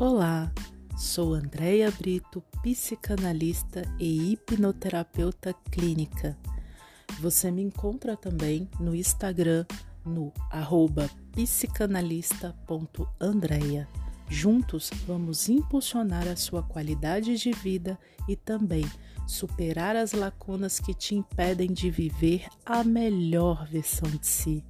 [0.00, 0.52] Olá,
[0.96, 6.38] sou Andréia Brito, psicanalista e hipnoterapeuta clínica.
[7.18, 9.66] Você me encontra também no Instagram
[10.06, 13.88] no arroba psicanalista.andrea.
[14.28, 18.88] Juntos vamos impulsionar a sua qualidade de vida e também
[19.26, 24.64] superar as lacunas que te impedem de viver a melhor versão de si.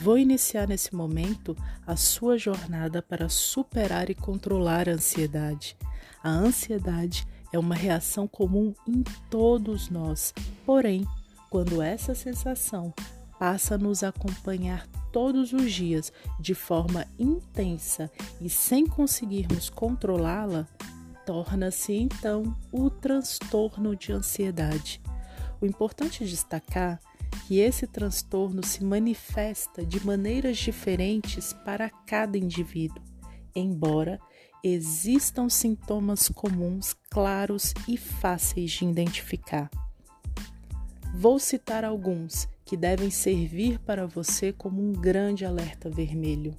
[0.00, 1.56] Vou iniciar nesse momento
[1.86, 5.76] a sua jornada para superar e controlar a ansiedade.
[6.22, 10.34] A ansiedade é uma reação comum em todos nós,
[10.64, 11.06] porém,
[11.48, 12.92] quando essa sensação
[13.38, 18.10] passa a nos acompanhar todos os dias de forma intensa
[18.40, 20.66] e sem conseguirmos controlá-la,
[21.24, 25.00] torna-se então o transtorno de ansiedade.
[25.60, 27.00] O importante destacar
[27.46, 33.00] que esse transtorno se manifesta de maneiras diferentes para cada indivíduo,
[33.54, 34.18] embora
[34.64, 39.70] existam sintomas comuns claros e fáceis de identificar.
[41.14, 46.52] Vou citar alguns que devem servir para você como um grande alerta vermelho.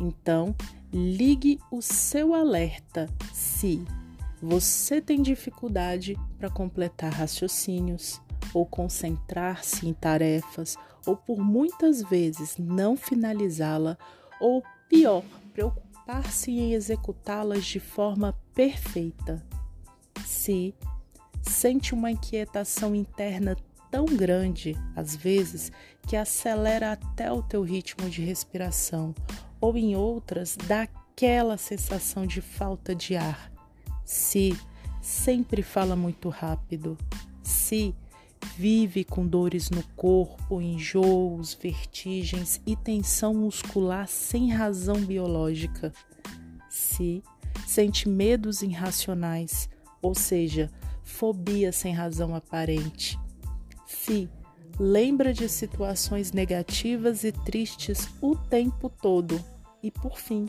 [0.00, 0.52] Então,
[0.92, 3.84] ligue o seu alerta se
[4.42, 8.20] você tem dificuldade para completar raciocínios,
[8.56, 13.98] ou concentrar-se em tarefas, ou por muitas vezes não finalizá-la,
[14.40, 19.44] ou pior, preocupar-se em executá-las de forma perfeita.
[20.24, 20.74] Se
[21.42, 23.58] sente uma inquietação interna
[23.90, 25.70] tão grande, às vezes,
[26.06, 29.14] que acelera até o teu ritmo de respiração,
[29.60, 33.52] ou em outras, dá aquela sensação de falta de ar.
[34.02, 34.58] Se
[35.02, 36.96] sempre fala muito rápido,
[37.42, 37.94] se
[38.56, 45.92] vive com dores no corpo, enjoos, vertigens e tensão muscular sem razão biológica.
[46.70, 47.22] Se
[47.66, 49.68] sente medos irracionais,
[50.00, 50.70] ou seja,
[51.04, 53.18] fobia sem razão aparente.
[53.86, 54.28] Se
[54.80, 59.38] lembra de situações negativas e tristes o tempo todo.
[59.82, 60.46] E por fim,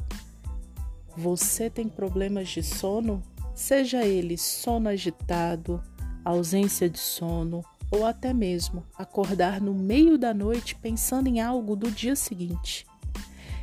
[1.15, 3.21] você tem problemas de sono?
[3.53, 5.83] Seja ele sono agitado,
[6.23, 11.89] ausência de sono ou até mesmo acordar no meio da noite pensando em algo do
[11.89, 12.85] dia seguinte.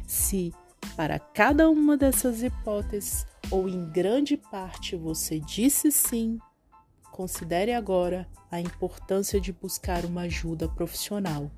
[0.06, 0.52] Se
[0.96, 6.38] para cada uma dessas hipóteses ou em grande parte você disse sim,
[7.10, 11.50] considere agora a importância de buscar uma ajuda profissional.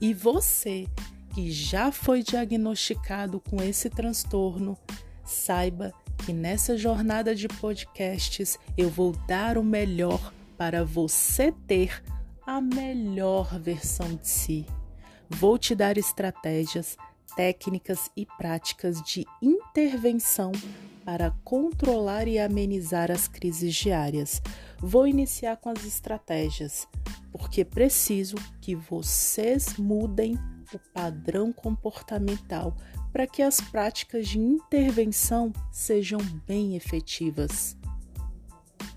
[0.00, 0.86] E você
[1.34, 4.78] que já foi diagnosticado com esse transtorno,
[5.24, 12.02] saiba que nessa jornada de podcasts eu vou dar o melhor para você ter
[12.46, 14.66] a melhor versão de si.
[15.28, 16.96] Vou te dar estratégias,
[17.36, 20.52] técnicas e práticas de intervenção
[21.04, 24.40] para controlar e amenizar as crises diárias.
[24.78, 26.88] Vou iniciar com as estratégias,
[27.30, 30.38] porque preciso que vocês mudem
[30.72, 32.74] o padrão comportamental
[33.14, 37.76] para que as práticas de intervenção sejam bem efetivas.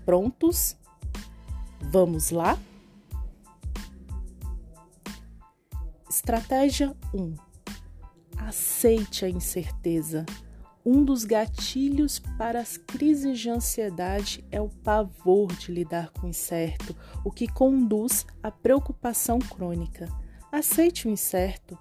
[0.04, 0.76] Prontos?
[1.80, 2.58] Vamos lá?
[6.10, 7.36] Estratégia 1:
[8.38, 10.26] Aceite a incerteza.
[10.84, 16.30] Um dos gatilhos para as crises de ansiedade é o pavor de lidar com o
[16.30, 20.08] incerto, o que conduz à preocupação crônica.
[20.50, 21.78] Aceite o incerto,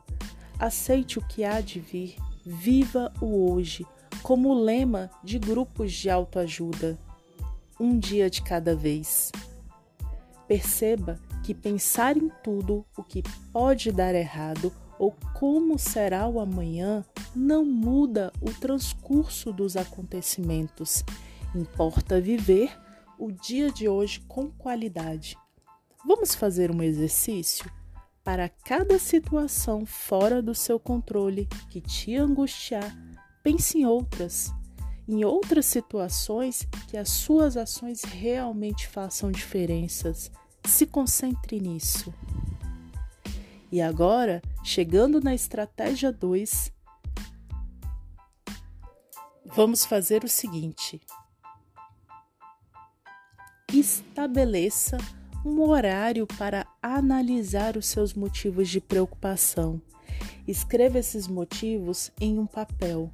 [0.60, 3.86] aceite o que há de vir, viva o hoje,
[4.24, 6.98] como lema de grupos de autoajuda.
[7.80, 9.32] Um dia de cada vez.
[10.48, 13.22] Perceba que pensar em tudo o que
[13.52, 17.06] pode dar errado ou como será o amanhã
[17.36, 21.04] não muda o transcurso dos acontecimentos.
[21.54, 22.72] Importa viver
[23.20, 25.38] o dia de hoje com qualidade.
[26.06, 27.70] Vamos fazer um exercício?
[28.28, 32.94] Para cada situação fora do seu controle que te angustiar,
[33.42, 34.54] pense em outras,
[35.08, 40.30] em outras situações que as suas ações realmente façam diferenças.
[40.66, 42.14] Se concentre nisso.
[43.72, 46.70] E agora, chegando na estratégia 2,
[49.46, 51.00] vamos fazer o seguinte:
[53.72, 54.98] estabeleça
[55.48, 59.82] um horário para analisar os seus motivos de preocupação.
[60.46, 63.10] Escreva esses motivos em um papel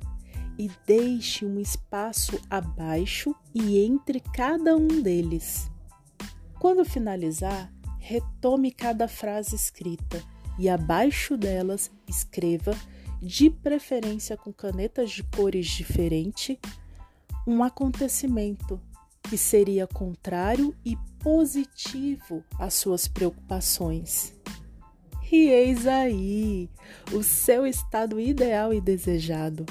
[0.58, 5.70] e deixe um espaço abaixo e entre cada um deles.
[6.60, 10.24] Quando finalizar, retome cada frase escrita
[10.58, 12.76] e abaixo delas escreva
[13.22, 16.58] de preferência com canetas de cores diferentes,
[17.46, 18.82] um acontecimento
[19.24, 24.34] que seria contrário e positivo às suas preocupações.
[25.32, 26.70] E eis aí
[27.12, 29.66] o seu estado ideal e desejado.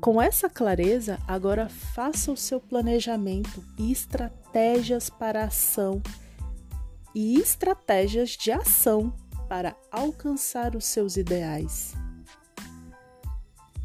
[0.00, 6.00] Com essa clareza, agora faça o seu planejamento e estratégias para ação
[7.12, 9.12] e estratégias de ação
[9.48, 11.94] para alcançar os seus ideais.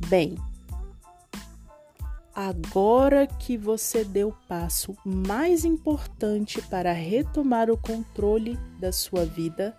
[0.08, 0.38] Bem,
[2.34, 9.76] agora que você deu o passo mais importante para retomar o controle da sua vida,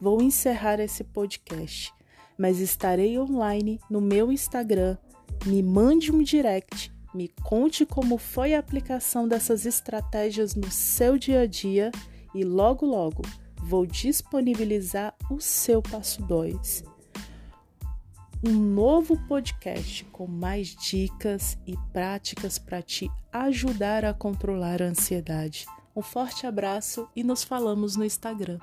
[0.00, 1.92] vou encerrar esse podcast,
[2.38, 4.96] mas estarei online no meu Instagram.
[5.44, 11.40] Me mande um direct, me conte como foi a aplicação dessas estratégias no seu dia
[11.40, 11.90] a dia.
[12.34, 13.22] E logo logo
[13.62, 16.95] vou disponibilizar o seu passo 2
[18.44, 25.66] um novo podcast com mais dicas e práticas para te ajudar a controlar a ansiedade.
[25.94, 28.58] Um forte abraço e nos falamos no Instagram.